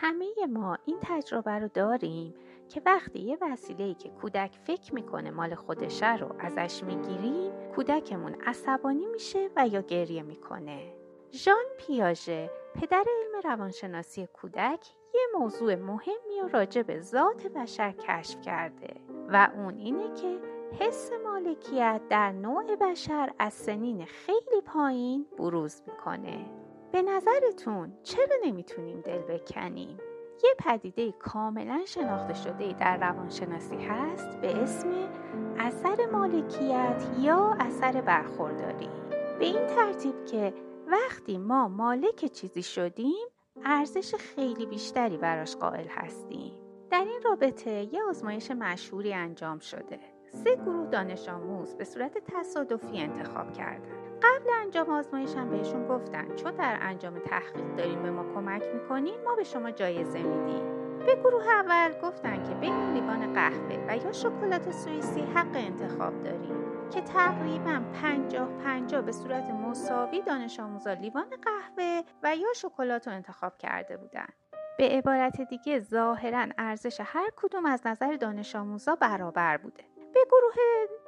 همه 0.00 0.26
ما 0.48 0.78
این 0.84 0.98
تجربه 1.02 1.50
رو 1.50 1.68
داریم 1.68 2.34
که 2.68 2.82
وقتی 2.86 3.18
یه 3.18 3.38
وسیله 3.40 3.94
که 3.94 4.08
کودک 4.08 4.58
فکر 4.64 4.94
می‌کنه 4.94 5.30
مال 5.30 5.54
خودشه 5.54 6.16
رو 6.16 6.34
ازش 6.38 6.84
می‌گیریم 6.84 7.52
کودکمون 7.74 8.34
عصبانی 8.34 9.06
میشه 9.06 9.50
و 9.56 9.68
یا 9.68 9.80
گریه 9.80 10.22
می‌کنه. 10.22 10.92
ژان 11.32 11.64
پیاژه 11.78 12.50
پدر 12.74 13.04
علم 13.18 13.40
روانشناسی 13.44 14.26
کودک 14.26 14.86
یه 15.14 15.20
موضوع 15.38 15.74
مهمی 15.74 16.40
و 16.44 16.48
راجع 16.48 16.82
به 16.82 17.00
ذات 17.00 17.46
بشر 17.46 17.92
کشف 17.92 18.40
کرده 18.40 18.94
و 19.28 19.48
اون 19.56 19.76
اینه 19.76 20.14
که 20.14 20.38
حس 20.80 21.10
مالکیت 21.24 22.00
در 22.10 22.32
نوع 22.32 22.76
بشر 22.76 23.32
از 23.38 23.54
سنین 23.54 24.04
خیلی 24.04 24.60
پایین 24.66 25.26
بروز 25.38 25.82
می‌کنه. 25.86 26.67
به 26.92 27.02
نظرتون 27.02 27.92
چرا 28.02 28.36
نمی‌تونیم 28.44 29.00
دل 29.00 29.18
بکنیم؟ 29.18 29.98
یه 30.44 30.54
پدیده 30.58 31.12
کاملا 31.12 31.84
شناخته 31.86 32.34
شده 32.34 32.72
در 32.72 32.96
روانشناسی 32.96 33.76
هست 33.76 34.40
به 34.40 34.56
اسم 34.56 34.88
اثر 35.58 35.96
مالکیت 36.12 37.06
یا 37.20 37.56
اثر 37.60 38.00
برخورداری 38.00 38.88
به 39.38 39.44
این 39.44 39.66
ترتیب 39.66 40.24
که 40.24 40.54
وقتی 40.86 41.38
ما 41.38 41.68
مالک 41.68 42.24
چیزی 42.24 42.62
شدیم 42.62 43.26
ارزش 43.64 44.14
خیلی 44.14 44.66
بیشتری 44.66 45.16
براش 45.16 45.56
قائل 45.56 45.86
هستیم 45.88 46.52
در 46.90 47.04
این 47.04 47.22
رابطه 47.24 47.94
یه 47.94 48.02
آزمایش 48.08 48.50
مشهوری 48.50 49.14
انجام 49.14 49.58
شده 49.58 49.98
سه 50.44 50.56
گروه 50.56 50.86
دانش 50.90 51.28
آموز 51.28 51.74
به 51.74 51.84
صورت 51.84 52.18
تصادفی 52.18 53.00
انتخاب 53.00 53.52
کردند. 53.52 53.97
قبل 54.22 54.50
انجام 54.62 54.90
آزمایش 54.90 55.34
هم 55.34 55.50
بهشون 55.50 55.88
گفتن 55.88 56.36
چون 56.36 56.50
در 56.50 56.78
انجام 56.80 57.18
تحقیق 57.18 57.76
داریم 57.76 58.02
به 58.02 58.10
ما 58.10 58.34
کمک 58.34 58.62
می‌کنین 58.74 59.14
ما 59.24 59.34
به 59.34 59.44
شما 59.44 59.70
جایزه 59.70 60.22
میدیم 60.22 60.78
به 61.06 61.14
گروه 61.14 61.48
اول 61.48 61.92
گفتن 62.02 62.44
که 62.44 62.54
بین 62.54 62.92
لیوان 62.92 63.32
قهوه 63.32 63.84
و 63.88 63.96
یا 63.96 64.12
شکلات 64.12 64.70
سوئیسی 64.70 65.20
حق 65.20 65.54
انتخاب 65.54 66.22
داریم 66.22 66.56
که 66.90 67.00
تقریبا 67.00 67.82
پنجاه 68.02 68.48
پنجاه 68.48 69.02
به 69.02 69.12
صورت 69.12 69.50
مساوی 69.50 70.22
دانش 70.22 70.60
آموزا 70.60 70.92
لیوان 70.92 71.26
قهوه 71.42 72.02
و 72.22 72.36
یا 72.36 72.52
شکلات 72.56 73.08
رو 73.08 73.14
انتخاب 73.14 73.58
کرده 73.58 73.96
بودند. 73.96 74.32
به 74.78 74.88
عبارت 74.88 75.40
دیگه 75.40 75.80
ظاهرا 75.80 76.46
ارزش 76.58 77.00
هر 77.04 77.30
کدوم 77.36 77.64
از 77.66 77.86
نظر 77.86 78.16
دانش 78.16 78.56
آموزا 78.56 78.94
برابر 78.94 79.56
بوده 79.56 79.84
به 80.14 80.20
گروه 80.30 80.54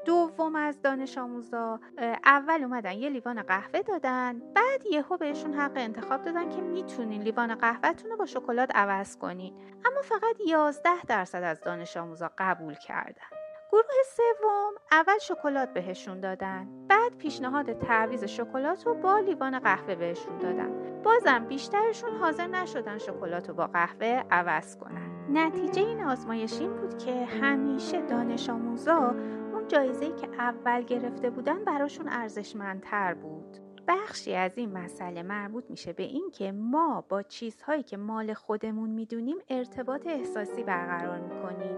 دوم 0.04 0.56
از 0.56 0.82
دانش 0.82 1.18
آموزا 1.18 1.80
اول 2.24 2.62
اومدن 2.62 2.92
یه 2.92 3.08
لیوان 3.08 3.42
قهوه 3.42 3.82
دادن 3.82 4.42
بعد 4.54 4.86
یهو 4.86 5.16
بهشون 5.16 5.54
حق 5.54 5.72
انتخاب 5.76 6.22
دادن 6.22 6.48
که 6.48 6.60
می‌تونین 6.60 7.22
لیوان 7.22 7.54
قهوهتون 7.54 8.10
رو 8.10 8.16
با 8.16 8.26
شکلات 8.26 8.70
عوض 8.74 9.16
کنین. 9.16 9.54
اما 9.84 10.02
فقط 10.02 10.36
11 10.46 11.02
درصد 11.08 11.42
از 11.42 11.60
دانش 11.60 11.96
آموزا 11.96 12.30
قبول 12.38 12.74
کردن. 12.74 13.30
گروه 13.72 14.02
سوم 14.16 14.72
اول 14.92 15.18
شکلات 15.18 15.72
بهشون 15.72 16.20
دادن 16.20 16.68
بعد 16.88 17.16
پیشنهاد 17.16 17.72
تعویض 17.72 18.24
شکلات 18.24 18.86
رو 18.86 18.94
با 18.94 19.18
لیوان 19.18 19.58
قهوه 19.58 19.94
بهشون 19.94 20.38
دادن. 20.38 21.02
بازم 21.02 21.44
بیشترشون 21.44 22.16
حاضر 22.16 22.46
نشدن 22.46 22.98
شکلات 22.98 23.48
رو 23.48 23.54
با 23.54 23.66
قهوه 23.66 24.24
عوض 24.30 24.76
کنن. 24.76 25.09
نتیجه 25.32 25.82
این 25.82 26.04
آزمایش 26.04 26.60
این 26.60 26.76
بود 26.76 26.98
که 26.98 27.24
همیشه 27.24 28.02
دانش 28.02 28.50
آموزا 28.50 29.14
اون 29.52 29.68
جایزه 29.68 30.12
که 30.12 30.28
اول 30.38 30.82
گرفته 30.82 31.30
بودن 31.30 31.64
براشون 31.64 32.08
ارزشمندتر 32.08 33.14
بود. 33.14 33.58
بخشی 33.88 34.34
از 34.34 34.58
این 34.58 34.72
مسئله 34.72 35.22
مربوط 35.22 35.64
میشه 35.70 35.92
به 35.92 36.02
اینکه 36.02 36.52
ما 36.52 37.04
با 37.08 37.22
چیزهایی 37.22 37.82
که 37.82 37.96
مال 37.96 38.34
خودمون 38.34 38.90
می‌دونیم 38.90 39.36
ارتباط 39.48 40.06
احساسی 40.06 40.64
برقرار 40.64 41.18
می‌کنیم. 41.18 41.76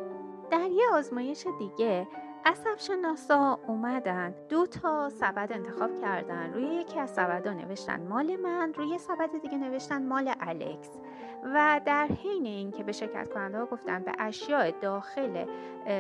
در 0.51 0.69
یه 0.71 0.85
آزمایش 0.93 1.47
دیگه 1.59 2.09
عصب 2.45 2.79
شناسا 2.79 3.59
اومدن. 3.67 4.35
دو 4.49 4.67
تا 4.67 5.11
سبد 5.11 5.53
انتخاب 5.53 6.01
کردن. 6.01 6.53
روی 6.53 6.65
یکی 6.65 7.01
از 7.01 7.11
سبدها 7.11 7.53
نوشتن 7.53 8.07
مال 8.09 8.37
من 8.37 8.75
روی 8.75 8.99
سبد 8.99 9.31
دیگه 9.43 9.59
نوشتن 9.59 10.07
مال 10.07 10.35
الکس. 10.41 10.91
و 11.55 11.81
در 11.85 12.07
حین 12.07 12.47
اینکه 12.47 12.85
به 12.85 12.93
شرکت 12.93 13.33
کننده 13.35 13.59
ها 13.59 13.67
گفتن 13.67 14.03
به 14.03 14.13
اشیاء 14.19 14.71
داخل 14.71 15.47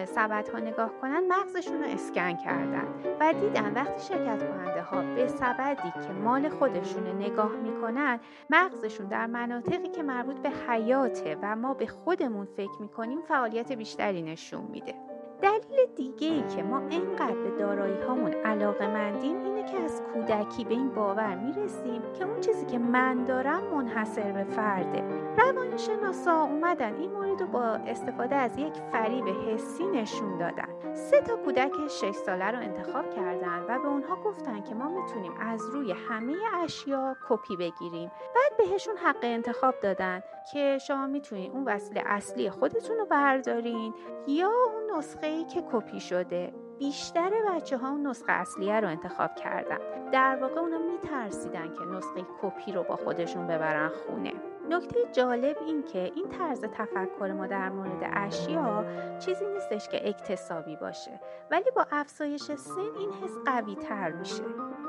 سبد 0.05 0.49
ها 0.49 0.59
نگاه 0.59 0.91
کنن 1.01 1.23
مغزشون 1.29 1.83
رو 1.83 1.89
اسکن 1.89 2.37
کردن. 2.37 2.89
و 3.21 3.33
دیدن 3.33 3.75
وقتی 3.75 4.01
شرکت 4.01 4.51
کننده 4.51 4.83
ها 4.83 5.03
به 5.15 5.29
سبدی 5.29 5.93
که 6.07 6.13
مال 6.13 6.49
خودشون 6.49 7.07
نگاه 7.07 7.53
می‌کنن 7.53 8.21
مغزشون 8.51 9.07
در 9.07 9.27
مناطقی 9.27 9.89
که 9.89 10.03
مربوط 10.03 10.37
به 10.37 10.51
حیاته 10.51 11.39
و 11.43 11.57
ما 11.57 11.75
به 11.75 11.87
خودمون 11.87 12.47
فکر 12.47 12.83
می‌کنیم 12.83 13.21
فعالیت 13.21 13.73
بیشتری 13.73 14.23
نشون 14.23 14.63
میده. 14.63 15.12
دلیل 15.43 15.87
دیگه 15.97 16.29
ای 16.29 16.43
که 16.57 16.63
ما 16.63 16.89
اینقدر 16.89 17.35
به 17.35 17.51
دارایی 17.59 18.03
هامون 18.09 18.33
علاقه 18.33 18.87
مندیم 18.87 19.52
اینه 19.63 19.73
که 19.73 19.81
از 19.85 20.03
کودکی 20.15 20.65
به 20.65 20.75
این 20.75 20.89
باور 20.89 21.35
می‌رسیم 21.35 22.03
که 22.19 22.25
اون 22.25 22.41
چیزی 22.41 22.67
که 22.67 22.79
من 22.79 23.25
دارم 23.25 23.63
منحصر 23.65 24.33
به 24.33 24.45
فرده. 24.45 25.05
روانشناسا 25.39 26.43
اومدن 26.43 26.95
این 26.95 27.13
مورد 27.13 27.41
رو 27.41 27.47
با 27.47 27.63
استفاده 27.63 28.35
از 28.35 28.59
یک 28.59 28.73
فریب 28.93 29.25
حسی 29.29 29.87
نشون 29.87 30.39
دادن. 30.39 30.95
سه 30.95 31.21
تا 31.21 31.37
کودک 31.37 31.73
6 31.89 32.11
ساله 32.11 32.51
رو 32.51 32.59
انتخاب 32.59 33.11
کردن 33.11 33.65
و 33.69 33.79
به 33.79 33.89
اونها 33.89 34.17
گفتن 34.17 34.63
که 34.63 34.75
ما 34.75 34.89
می‌تونیم 34.89 35.33
از 35.41 35.63
روی 35.73 35.93
همه 35.93 36.37
اشیا 36.65 37.17
کپی 37.29 37.57
بگیریم. 37.57 38.11
بعد 38.35 38.57
بهشون 38.59 38.97
حق 38.97 39.19
انتخاب 39.23 39.75
دادن 39.83 40.23
که 40.53 40.79
شما 40.79 41.07
می‌تونید 41.07 41.53
اون 41.53 41.65
وسیله 41.65 42.03
اصلی 42.07 42.51
خودتون 42.51 42.99
رو 42.99 43.07
بردارین 43.07 43.95
یا 44.27 44.51
اون 44.75 44.99
نسخه 44.99 45.27
ای 45.27 45.45
که 45.45 45.63
کپی 45.73 46.01
شده. 46.01 46.53
بیشتر 46.83 47.31
بچه 47.49 47.77
ها 47.79 47.91
اون 47.91 48.07
نسخه 48.07 48.33
اصلیه 48.33 48.81
رو 48.81 48.89
انتخاب 48.89 49.35
کردن. 49.35 50.11
در 50.13 50.39
واقع 50.41 50.61
اونا 50.61 50.79
میترسیدن 50.79 51.75
که 51.75 51.85
نسخه 51.85 52.27
کپی 52.43 52.73
رو 52.73 52.83
با 52.83 52.97
خودشون 52.97 53.47
ببرن 53.47 53.89
خونه. 53.89 54.33
نکته 54.71 54.99
جالب 55.13 55.57
این 55.67 55.83
که 55.83 56.13
این 56.15 56.29
طرز 56.29 56.65
تفکر 56.65 57.33
ما 57.33 57.47
در 57.47 57.69
مورد 57.69 58.11
اشیا 58.13 58.85
چیزی 59.19 59.45
نیستش 59.47 59.89
که 59.89 60.09
اکتسابی 60.09 60.77
باشه 60.77 61.21
ولی 61.51 61.71
با 61.77 61.87
افزایش 61.91 62.43
سن 62.43 62.81
این 62.99 63.11
حس 63.23 63.37
قوی 63.47 63.75
تر 63.75 64.13
میشه. 64.13 64.43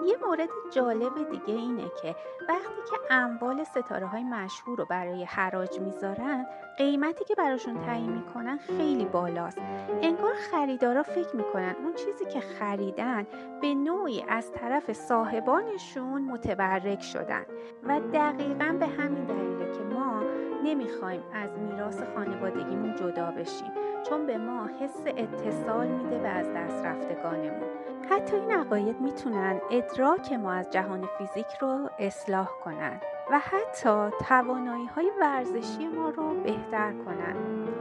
یه 0.05 0.17
مورد 0.27 0.49
جالب 0.71 1.29
دیگه 1.31 1.59
اینه 1.59 1.91
که 2.01 2.15
وقتی 2.49 2.81
که 2.91 2.97
اموال 3.09 3.63
ستاره 3.63 4.07
های 4.07 4.23
مشهور 4.23 4.77
رو 4.77 4.85
برای 4.85 5.23
حراج 5.23 5.79
می‌ذارن 5.79 6.45
قیمتی 6.77 7.25
که 7.25 7.35
براشون 7.35 7.79
تعیین 7.85 8.11
می‌کنن 8.11 8.57
خیلی 8.57 9.05
بالاست. 9.05 9.57
انگار 10.01 10.33
خریدارا 10.51 11.03
فکر 11.03 11.35
می‌کنن 11.35 11.75
اون 11.83 11.93
چیزی 11.93 12.25
که 12.25 12.39
خریدن 12.39 13.27
به 13.61 13.73
نوعی 13.73 14.25
از 14.29 14.51
طرف 14.51 14.93
صاحبانشون 14.93 16.21
متبرک 16.21 17.01
شدن. 17.01 17.45
و 17.83 17.99
دقیقا 18.13 18.75
به 18.79 18.87
همین 18.87 19.25
دلیله 19.25 19.71
که 19.71 19.83
ما 19.83 20.21
نمی‌خوایم 20.63 21.23
از 21.33 21.49
میراث 21.59 22.01
خانوادگیمون 22.15 22.95
جدا 22.95 23.31
بشیم 23.31 23.71
چون 24.09 24.25
به 24.25 24.37
ما 24.37 24.69
حس 24.79 25.03
اتصال 25.05 25.87
میده 25.87 26.17
به 26.17 26.27
از 26.27 26.47
دست 26.55 26.85
رفتگانمون. 26.85 27.69
حتی 28.09 28.35
این 28.35 28.51
عقاید 28.51 29.01
می‌تونن 29.01 29.61
ادراک 29.93 30.33
ما 30.33 30.51
از 30.51 30.69
جهان 30.69 31.09
فیزیک 31.17 31.57
رو 31.61 31.89
اصلاح 31.99 32.49
کنن 32.63 33.01
و 33.31 33.39
حتی 33.39 34.09
توانایی 34.27 34.85
های 34.85 35.11
ورزشی 35.21 35.87
ما 35.87 36.09
رو 36.09 36.43
بهتر 36.43 36.93
کنن 36.93 37.35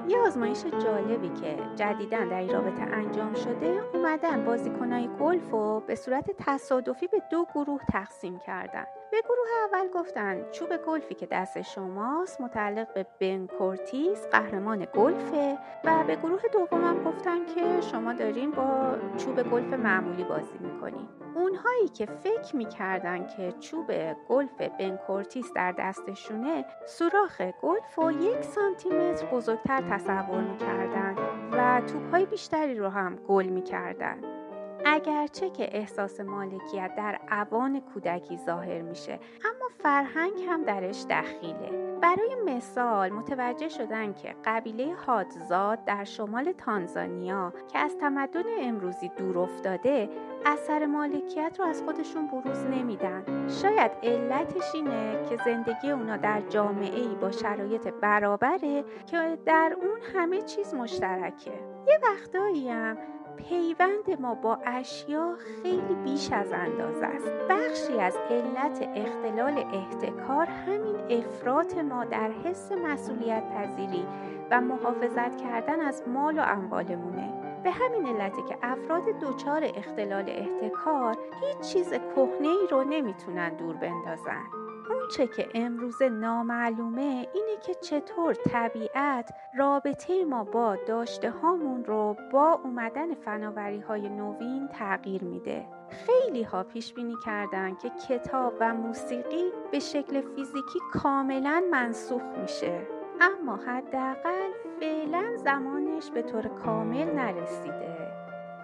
یه 0.09 0.19
آزمایش 0.19 0.65
جالبی 0.67 1.29
که 1.29 1.59
جدیدا 1.77 2.25
در 2.25 2.39
این 2.39 2.49
رابطه 2.51 2.83
انجام 2.83 3.35
شده 3.35 3.81
اومدن 3.95 4.45
بازیکنهای 4.45 5.09
گلف 5.21 5.51
رو 5.51 5.83
به 5.87 5.95
صورت 5.95 6.31
تصادفی 6.39 7.07
به 7.07 7.23
دو 7.31 7.47
گروه 7.55 7.81
تقسیم 7.93 8.39
کردن. 8.39 8.87
به 9.13 9.23
گروه 9.23 9.49
اول 9.73 9.89
گفتن 9.89 10.51
چوب 10.51 10.77
گلفی 10.77 11.15
که 11.15 11.27
دست 11.27 11.63
شماست 11.63 12.41
متعلق 12.41 12.95
به 12.95 13.07
بن 13.21 13.47
کورتیس 13.47 14.27
قهرمان 14.27 14.87
گلفه 14.95 15.59
و 15.85 16.05
به 16.07 16.17
گروه 16.17 16.41
دومم 16.53 17.05
گفتن 17.05 17.47
که 17.47 17.81
شما 17.81 18.13
دارین 18.13 18.51
با 18.51 18.97
چوب 19.17 19.43
گلف 19.43 19.73
معمولی 19.73 20.25
بازی 20.25 20.59
می‌کنین. 20.61 21.09
اونهایی 21.35 21.89
که 21.89 22.07
فکر 22.07 22.57
می‌کردن 22.57 23.27
که 23.27 23.53
چوب 23.53 23.93
گلف 24.29 24.61
بن 24.79 24.97
کورتیس 24.97 25.53
در 25.53 25.73
دستشونه 25.73 26.65
سوراخ 26.87 27.41
گلف 27.63 27.95
رو 27.95 28.13
یک 28.13 28.45
سانتیمتر 28.45 29.27
بزرگتر 29.27 29.83
تصور 29.91 30.41
می‌کردن 30.41 31.17
و 31.53 31.81
توپ 31.87 32.11
های 32.11 32.27
بیشتری 32.27 32.75
رو 32.75 32.89
هم 32.89 33.17
گل 33.17 33.47
می‌کردن. 33.47 34.42
اگرچه 34.85 35.51
که 35.51 35.77
احساس 35.77 36.21
مالکیت 36.21 36.95
در 36.97 37.21
اوان 37.31 37.81
کودکی 37.81 38.37
ظاهر 38.47 38.83
میشه 38.83 39.13
اما 39.45 39.69
فرهنگ 39.83 40.33
هم 40.49 40.65
درش 40.65 41.05
دخیله. 41.11 41.93
برای 42.03 42.37
مثال 42.47 43.11
متوجه 43.11 43.69
شدن 43.69 44.13
که 44.13 44.35
قبیله 44.45 44.95
هادزا 44.95 45.85
در 45.85 46.05
شمال 46.05 46.53
تانزانیا 46.53 47.53
که 47.73 47.79
از 47.79 47.97
تمدن 47.97 48.43
امروزی 48.61 49.09
دور 49.09 49.39
افتاده 49.39 50.09
اثر 50.47 50.87
مالکیت 50.87 51.57
رو 51.59 51.65
از 51.65 51.83
خودشون 51.83 52.27
بروز 52.27 52.65
نمیدن. 52.65 53.49
شاید 53.63 53.91
علتش 54.03 54.75
اینه 54.75 55.29
که 55.29 55.37
زندگی 55.45 55.91
اونا 55.91 56.17
در 56.17 56.41
جامعه 56.41 57.01
ای 57.01 57.15
با 57.15 57.31
شرایط 57.31 57.89
برابره 57.89 58.85
که 59.07 59.39
در 59.47 59.77
اون 59.83 60.01
همه 60.15 60.43
چیز 60.43 60.75
مشترکه. 60.75 61.53
یه 61.89 61.99
وقتایی 62.03 62.69
هم 62.69 62.97
پیوند 63.37 64.21
ما 64.21 64.35
با 64.35 64.59
اشیا 64.67 65.35
خیلی 65.63 65.95
بیش 66.05 66.33
از 66.33 66.53
اندازه 66.53 67.07
است. 67.07 67.31
بخشی 67.51 68.01
از 68.01 68.17
علت 68.31 68.89
اختلال 68.95 69.59
احتکار 69.59 70.47
همین 70.47 70.97
افراط 71.11 71.79
ما 71.79 72.05
در 72.05 72.31
حس 72.31 72.73
مسئولیت 72.73 73.45
پذیری 73.55 74.07
و 74.51 74.61
محافظت 74.61 75.37
کردن 75.37 75.81
از 75.81 76.03
مال 76.09 76.39
و 76.39 76.43
اموالمونه. 76.43 77.33
به 77.65 77.71
همین 77.71 78.07
علته 78.07 78.43
که 78.49 78.59
افراد 78.63 79.05
دچار 79.05 79.65
اختلال 79.77 80.25
احتکار 80.29 81.17
هیچ 81.41 81.73
چیز 81.73 81.89
کهنه 81.89 82.49
ای 82.49 82.67
رو 82.71 82.85
نمی‌تونن 82.85 83.55
دور 83.55 83.77
بندازن. 83.77 84.62
اونچه 84.91 85.27
که 85.27 85.49
امروز 85.55 86.03
نامعلومه 86.03 87.29
اینه 87.35 87.57
که 87.67 87.75
چطور 87.75 88.35
طبیعت 88.35 89.35
رابطه 89.59 90.25
ما 90.25 90.45
با 90.45 90.77
داشته 90.87 91.31
هامون 91.31 91.85
رو 91.85 92.17
با 92.33 92.61
اومدن 92.65 93.15
فناوری 93.15 93.81
های 93.81 94.09
نوین 94.09 94.69
تغییر 94.69 95.25
میده. 95.25 95.67
خیلی 95.89 96.43
ها 96.43 96.63
پیش 96.63 96.95
بینی 96.95 97.17
کردن 97.25 97.75
که 97.75 97.91
کتاب 98.09 98.55
و 98.61 98.75
موسیقی 98.75 99.45
به 99.73 99.79
شکل 99.79 100.21
فیزیکی 100.21 100.79
کاملا 100.93 101.63
منسوخ 101.71 102.23
میشه. 102.43 102.87
اما 103.21 103.57
حداقل 103.57 104.51
فعلا 104.81 105.37
زمانش 105.37 106.11
به 106.11 106.23
طور 106.23 106.49
کامل 106.49 107.15
نرسیده. 107.15 108.13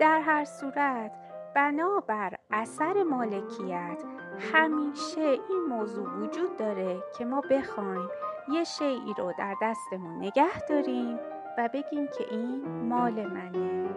در 0.00 0.20
هر 0.20 0.44
صورت 0.44 1.12
بنابر 1.54 2.34
اثر 2.50 3.02
مالکیت 3.02 4.02
همیشه 4.38 5.20
این 5.20 5.64
موضوع 5.68 6.08
وجود 6.08 6.56
داره 6.56 7.02
که 7.18 7.24
ما 7.24 7.40
بخوایم 7.50 8.08
یه 8.52 8.64
شیعی 8.64 9.14
رو 9.18 9.32
در 9.38 9.54
دستمون 9.62 10.18
نگه 10.18 10.60
داریم 10.68 11.18
و 11.58 11.68
بگیم 11.74 12.06
که 12.18 12.24
این 12.30 12.68
مال 12.88 13.26
منه. 13.26 13.88